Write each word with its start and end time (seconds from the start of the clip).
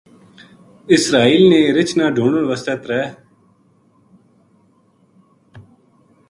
اسرائیل 0.95 1.43
نے 1.49 1.59
رِچھ 1.75 1.93
نا 1.97 2.05
ڈھُونڈن 2.15 2.43
واسطے 2.49 2.75
ترے 2.81 3.01